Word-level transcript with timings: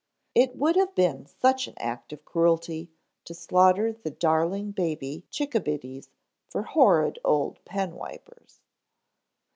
It 0.33 0.55
would 0.55 0.77
have 0.77 0.95
been 0.95 1.27
such 1.27 1.67
an 1.67 1.75
act 1.77 2.11
of 2.11 2.25
cruelty 2.25 2.89
to 3.25 3.35
slaughter 3.35 3.93
the 3.93 4.09
darling 4.09 4.71
baby 4.71 5.27
chickabiddies 5.29 6.09
for 6.47 6.63
horrid 6.63 7.19
old 7.23 7.63
penwipers. 7.65 8.61